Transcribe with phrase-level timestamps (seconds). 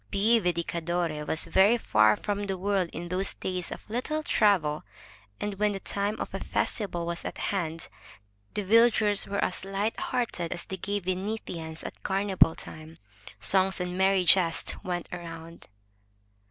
[0.09, 4.83] Pieve di Cadore was very far from the world in those days of little travel,
[5.39, 7.87] and when the time of a festival ^7 M Y BOOK HOUSE was at hand,
[8.55, 12.97] the villagers were as light hearted as the gay Vene tians at carnival time.
[13.39, 15.65] Songs and merry jests went roimd.